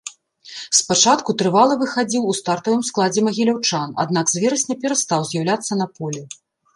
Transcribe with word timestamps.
Спачатку 0.77 1.33
трывала 1.41 1.73
выхадзіў 1.81 2.21
у 2.31 2.33
стартавым 2.39 2.81
складзе 2.89 3.23
магіляўчан, 3.27 3.93
аднак 4.05 4.25
з 4.31 4.41
верасня 4.45 4.77
перастаў 4.87 5.21
з'яўляцца 5.33 5.73
на 5.83 5.87
полі. 6.01 6.23